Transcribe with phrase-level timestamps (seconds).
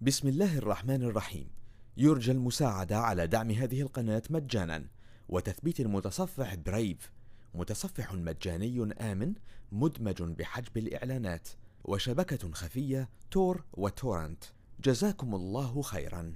[0.00, 1.50] بسم الله الرحمن الرحيم.
[1.96, 4.84] يرجى المساعدة على دعم هذه القناة مجانا.
[5.28, 7.12] وتثبيت المتصفح برايف
[7.54, 9.32] متصفح مجاني آمن
[9.72, 11.48] مدمج بحجب الإعلانات.
[11.84, 14.44] وشبكة خفية تور وتورنت.
[14.84, 16.34] جزاكم الله خيرا.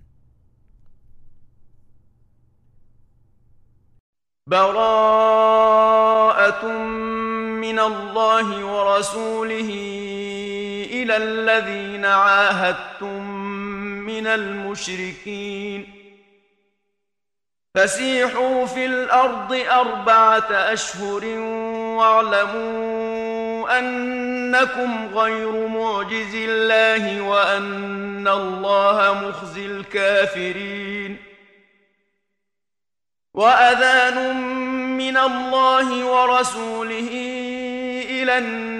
[4.46, 6.66] براءة
[7.61, 9.70] من الله ورسوله
[10.92, 13.29] إلى الذين عاهدتم
[14.21, 15.94] من المشركين.
[17.75, 21.25] فسيحوا في الأرض أربعة أشهر
[21.99, 31.16] واعلموا أنكم غير معجز الله وأن الله مخزي الكافرين.
[33.34, 34.36] وأذان
[34.97, 37.11] من الله ورسوله
[38.11, 38.80] إلى الناس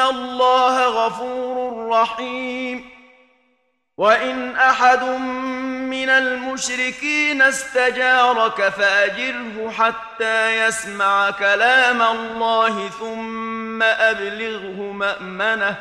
[0.00, 2.90] الله غفور رحيم
[3.96, 5.04] وإن أحد
[5.90, 15.76] من المشركين استجارك فأجره حتى يسمع كلام الله ثم أبلغه مأمنه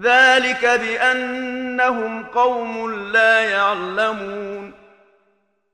[0.00, 4.81] ذلك بأنهم قوم لا يعلمون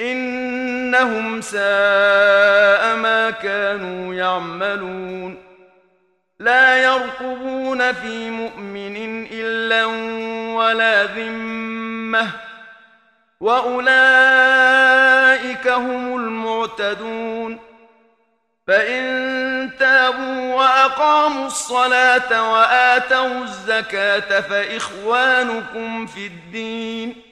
[0.00, 5.42] إنهم ساء ما كانوا يعملون.
[6.40, 9.84] لا يرقبون في مؤمن إلا
[10.54, 12.28] ولا ذمة.
[13.40, 13.98] وأولئك
[15.68, 17.58] هم المعتدون.
[18.66, 27.31] فإن تابوا وأقاموا الصلاة وآتوا الزكاة فإخوانكم في الدين.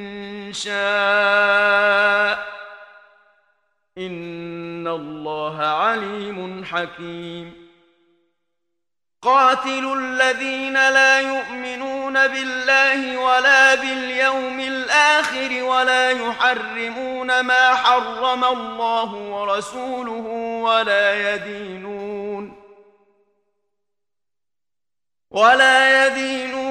[0.53, 2.47] شاء.
[3.97, 7.71] إن الله عليم حكيم.
[9.21, 20.27] قاتلوا الذين لا يؤمنون بالله ولا باليوم الآخر ولا يحرمون ما حرم الله ورسوله
[20.63, 22.61] ولا يدينون
[25.31, 26.70] ولا يدينون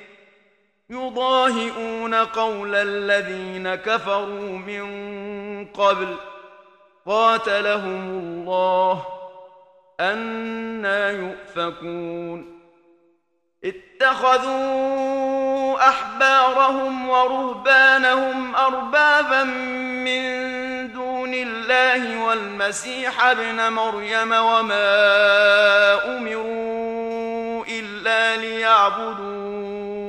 [0.91, 4.85] يضاهئون قول الذين كفروا من
[5.65, 6.15] قبل
[7.05, 9.05] قاتلهم الله
[9.99, 12.59] أنا يؤفكون
[13.63, 14.91] اتخذوا
[15.89, 20.21] أحبارهم ورهبانهم أربابا من
[20.93, 24.87] دون الله والمسيح ابن مريم وما
[26.17, 30.00] أمروا إلا ليعبدوا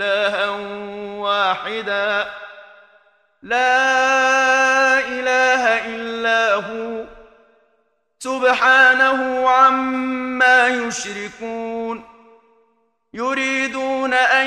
[0.00, 0.48] إلها
[1.18, 2.26] واحدا.
[3.42, 7.04] لا إله إلا هو.
[8.18, 12.04] سبحانه عما يشركون.
[13.14, 14.46] يريدون ان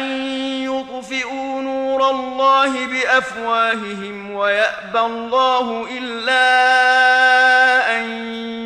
[0.63, 6.45] يطفئوا نور الله بافواههم ويابى الله الا
[7.99, 8.03] ان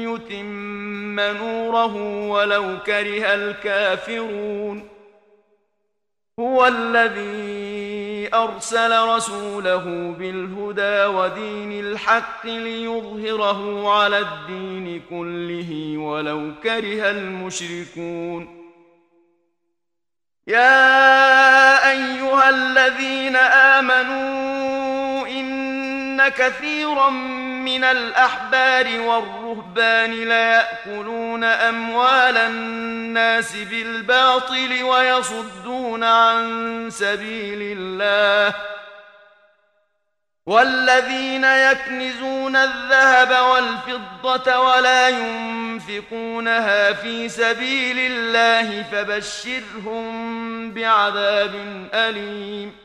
[0.04, 1.96] يتم نوره
[2.30, 4.95] ولو كره الكافرون.
[6.40, 18.66] هو الذي أرسل رسوله بالهدى ودين الحق ليظهره على الدين كله ولو كره المشركون.
[20.48, 24.55] يا أيها الذين آمنوا
[26.26, 38.56] ان كثيرا من الأحبار والرهبان ليأكلون أموال الناس بالباطل ويصدون عن سبيل الله.
[40.46, 51.54] والذين يكنزون الذهب والفضة ولا ينفقونها في سبيل الله فبشرهم بعذاب
[51.94, 52.85] أليم.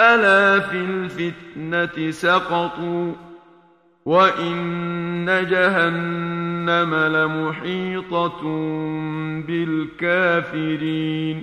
[0.00, 3.12] ألا في الفتنة سقطوا
[4.04, 8.42] وإن جهنم لمحيطة
[9.46, 11.42] بالكافرين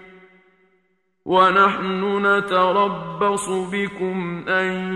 [1.25, 4.93] ونحن نتربص بكم أن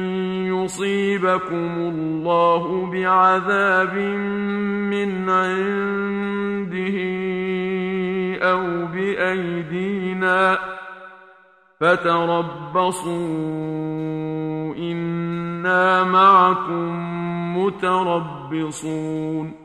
[0.48, 3.94] يصيبكم الله بعذاب
[4.90, 6.98] من عنده
[8.52, 10.58] أو بأيدينا
[11.80, 13.16] فتربصوا
[14.76, 16.96] إنا معكم
[17.58, 19.65] متربصون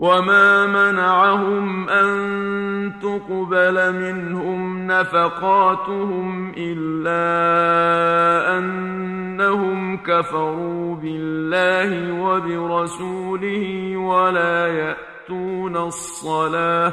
[0.00, 7.20] وما منعهم ان تقبل منهم نفقاتهم الا
[8.58, 16.92] انهم كفروا بالله وبرسوله ولا ياتون الصلاه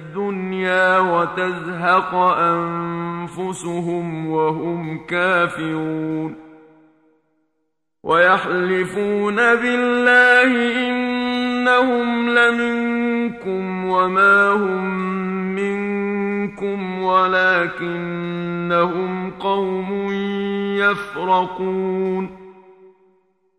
[0.11, 6.35] الدنيا وتزهق أنفسهم وهم كافرون
[8.03, 10.51] ويحلفون بالله
[10.89, 14.95] إنهم لمنكم وما هم
[15.55, 18.51] منكم ولكنهم
[19.31, 20.07] قوم
[20.77, 22.40] يفرقون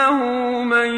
[0.00, 0.94] انه من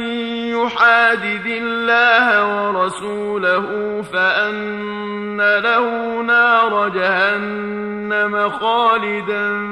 [0.48, 9.66] يحادد الله ورسوله فان له نار جهنم خالدا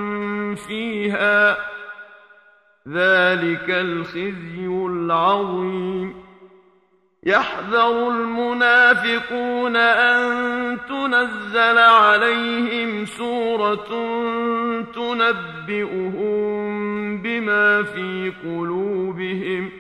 [0.54, 1.56] فيها
[2.88, 6.19] ذلك الخزي العظيم
[7.26, 13.88] يحذر المنافقون أن تنزل عليهم سورة
[14.94, 16.30] تنبئهم
[17.22, 19.70] بما في قلوبهم.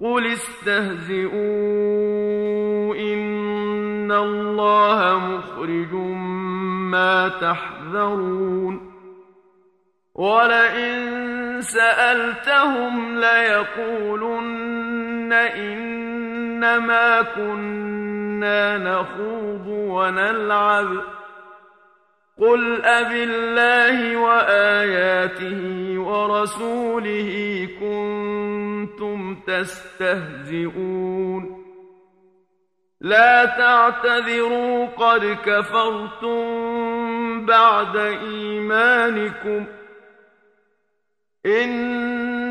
[0.00, 1.34] قل استهزئوا
[2.94, 5.92] إن الله مخرج
[6.92, 8.92] ما تحذرون.
[10.14, 11.18] ولئن
[11.60, 14.78] سألتهم ليقولن
[16.58, 21.02] إنما كنا نخوض ونلعب.
[22.38, 30.84] قل أب الله وآياته ورسوله كنتم تستهزئون.
[33.00, 36.46] لا تعتذروا قد كفرتم
[37.46, 39.68] بعد إيمانكم ۖ.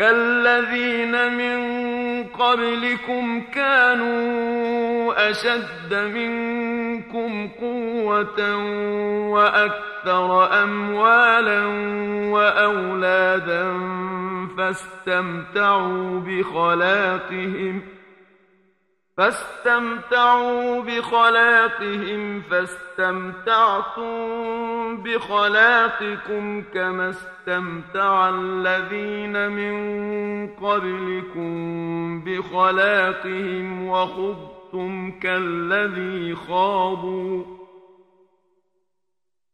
[0.00, 1.60] كالذين من
[2.24, 8.56] قبلكم كانوا أشد منكم قوة
[9.28, 11.66] وأكثر أموالا
[12.32, 13.72] وأولادا
[14.56, 17.99] فاستمتعوا بخلاقهم ۖ
[19.20, 24.06] فاستمتعوا بخلاقهم فاستمتعتم
[24.96, 29.74] بخلاقكم كما استمتع الذين من
[30.48, 31.50] قبلكم
[32.24, 37.59] بخلاقهم وخضتم كالذي خاضوا.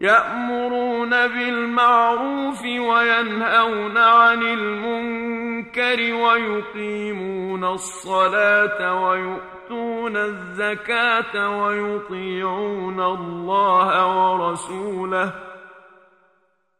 [0.00, 15.32] يأمرون بالمعروف وينهون عن المنكر ويقيمون الصلاة ويؤتون الزكاة ويطيعون الله ورسوله.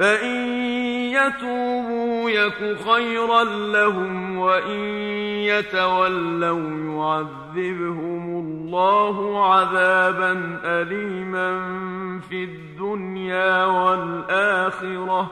[0.00, 0.36] فإن
[1.12, 4.80] يتوبوا يك خيرا لهم وإن
[5.44, 11.50] يتولوا يعذبهم الله عذابا أليما
[12.20, 15.30] في الدنيا والآخرة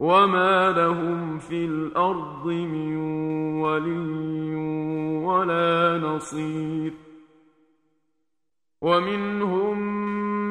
[0.00, 2.96] وما لهم في الأرض من
[3.60, 4.54] ولي
[5.24, 6.92] ولا نصير
[8.80, 9.78] ومنهم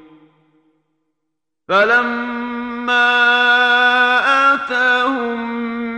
[1.68, 2.71] فلما
[4.55, 5.51] آتاهم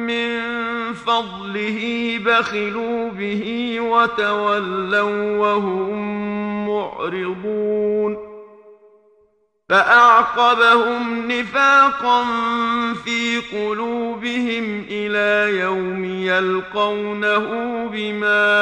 [0.06, 0.42] من
[0.92, 6.04] فضله بخلوا به وتولوا وهم
[6.68, 8.34] معرضون
[9.68, 12.24] فأعقبهم نفاقا
[13.04, 17.48] في قلوبهم إلى يوم يلقونه
[17.92, 18.56] بما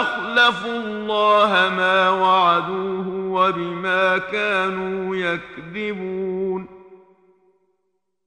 [0.00, 6.77] أخلفوا الله ما وعدوه وبما كانوا يكذبون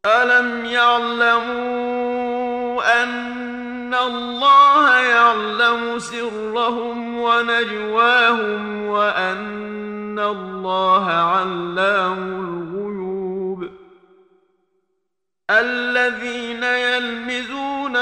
[0.05, 2.01] ألم يعلموا
[3.03, 12.19] أن الله يعلم سرهم ونجواهم وأن الله علام
[12.73, 13.69] الغيوب
[15.49, 17.95] الذين يلمزون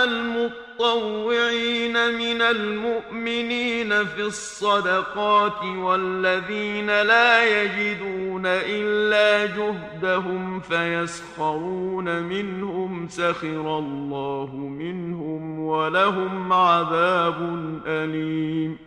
[0.79, 15.59] المطوعين من المؤمنين في الصدقات والذين لا يجدون إلا جهدهم فيسخرون منهم سخر الله منهم
[15.59, 17.37] ولهم عذاب
[17.85, 18.77] أليم.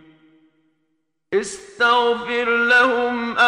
[1.34, 2.81] استغفر لهم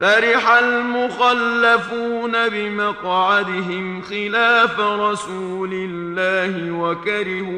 [0.00, 7.50] فرح المخلفون بمقعدهم خلاف رسول الله وكرهوا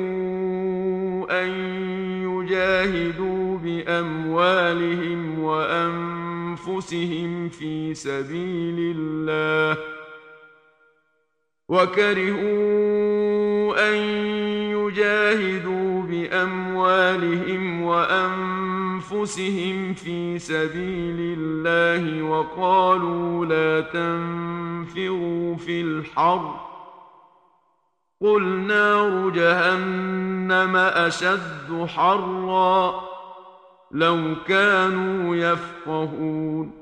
[1.43, 1.49] أن
[2.23, 6.99] يجاهدوا بأموالهم وأنفسهم
[7.49, 9.77] في سبيل الله
[11.69, 13.13] وكرهوا
[13.91, 13.97] أن
[14.71, 17.83] يجاهدوا بأموالهم
[19.23, 26.61] وأنفسهم في سبيل الله وقالوا لا تنفروا في الحر.
[28.21, 33.03] قل نار جهنم أشد حرا.
[33.91, 36.82] لو كانوا يفقهون.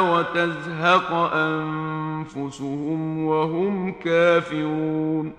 [0.00, 5.32] وتزهق أنفسهم وهم كافرون.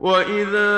[0.00, 0.72] وإذا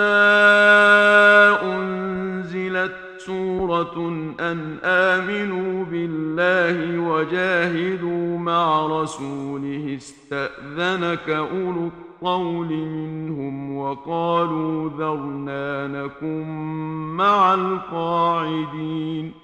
[1.62, 4.08] أنزلت سورة
[4.40, 16.46] أن آمنوا بالله وجاهدوا مع رسوله استأذنك أولو الطول منهم وقالوا ذرنا نكن
[17.16, 19.43] مع القاعدين.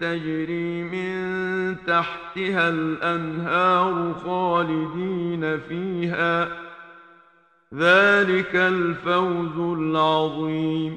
[0.00, 6.48] تجري من تحتها الأنهار خالدين فيها
[7.74, 10.96] ذلك الفوز العظيم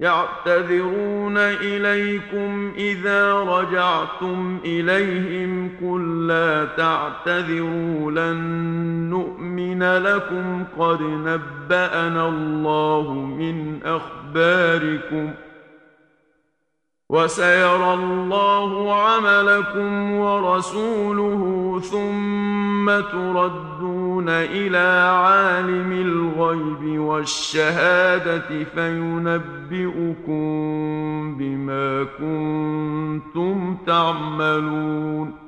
[0.00, 8.38] يعتذرون إليكم إذا رجعتم إليهم قل لا تعتذروا لن
[9.10, 15.47] نؤمن لكم قد نبأنا الله من أخباركم ۖ
[17.12, 21.42] وسيرى الله عملكم ورسوله
[21.80, 30.34] ثم تردون إلى عالم الغيب والشهادة فينبئكم
[31.38, 35.47] بما كنتم تعملون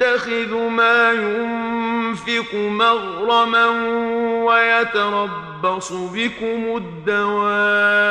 [0.00, 3.66] يتخذ ما ينفق مغرما
[4.44, 8.02] ويتربص بكم الدوائر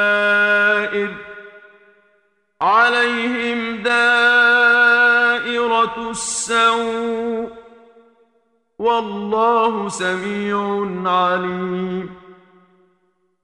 [2.61, 4.91] عليهم دائرة
[6.09, 7.49] السوء
[8.79, 12.20] والله سميع عليم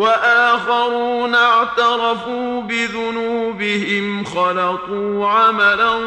[0.00, 6.00] وآخرون اعترفوا بذنوبهم خلطوا عملا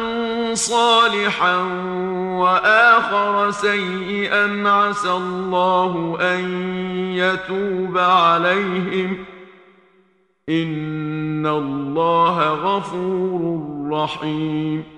[0.54, 1.56] صالحا
[2.38, 6.44] وآخر سيئا عسى الله أن
[7.14, 9.24] يتوب عليهم.
[10.48, 14.93] إن الله غفور رحيم.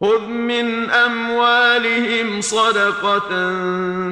[0.00, 3.28] خذ من اموالهم صدقه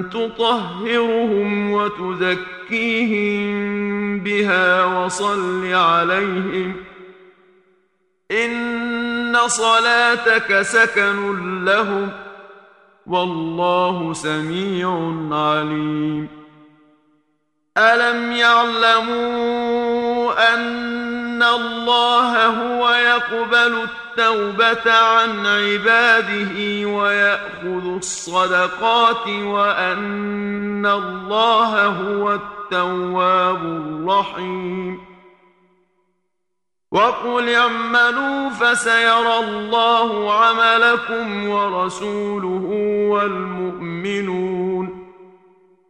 [0.02, 3.36] تطهرهم وتزكيهم
[4.20, 6.76] بها وصل عليهم
[8.30, 12.10] ان صلاتك سكن لهم
[13.06, 16.28] والله سميع عليم.
[17.78, 19.54] الم يعلموا
[20.54, 23.86] ان الله هو يقبل
[24.18, 35.00] التوبة عن عباده ويأخذ الصدقات وأن الله هو التواب الرحيم
[36.92, 42.68] وقل اعملوا فسيرى الله عملكم ورسوله
[43.10, 44.75] والمؤمنون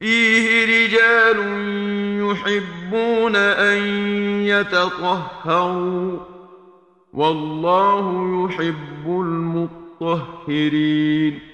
[0.00, 1.38] فيه رجال
[2.30, 3.78] يحبون أن
[4.46, 6.18] يتطهروا
[7.12, 9.06] والله يحب
[10.00, 11.53] المطهرين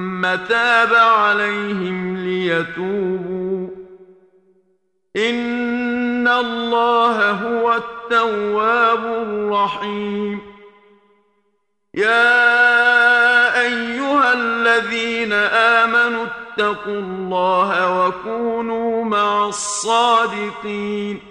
[0.25, 3.67] تاب عليهم ليتوبوا.
[5.15, 10.41] الله الله هو التواب الرحيم.
[11.93, 21.30] يا أيها الذين آمنوا اتقوا الله وكونوا مع الصادقين.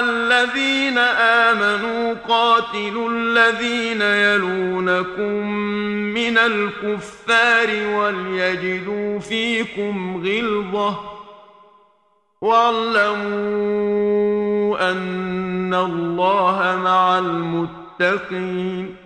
[0.00, 5.46] الذين آمنوا قاتلوا الذين يلونكم
[6.14, 11.00] من الكفار وليجدوا فيكم غلظة
[12.40, 13.74] واعلموا
[14.90, 18.96] أن الله مع المتقين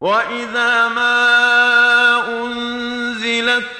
[0.00, 1.20] وإذا ما
[2.42, 3.79] أنزلت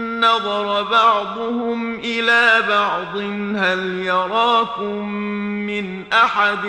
[0.21, 3.17] نظر بعضهم إلى بعض
[3.55, 5.11] هل يراكم
[5.65, 6.61] من أحد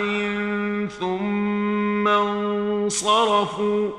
[0.99, 3.89] ثم انصرفوا؟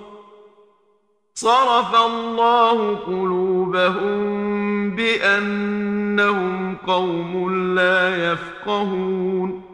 [1.34, 4.24] صرف الله قلوبهم
[4.90, 9.73] بأنهم قوم لا يفقهون.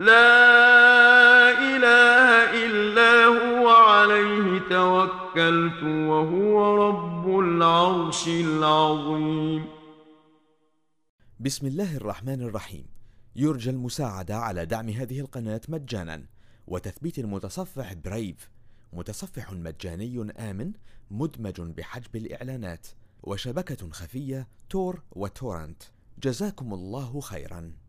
[0.00, 2.28] لا إله
[2.66, 9.64] إلا هو عليه توكلت وهو رب العرش العظيم.
[11.40, 12.86] بسم الله الرحمن الرحيم.
[13.36, 16.26] يرجى المساعدة على دعم هذه القناة مجانا
[16.66, 18.50] وتثبيت المتصفح برايف
[18.92, 20.72] متصفح مجاني آمن
[21.10, 22.86] مدمج بحجب الإعلانات
[23.22, 25.82] وشبكة خفية تور وتورنت.
[26.22, 27.85] جزاكم الله خيرا.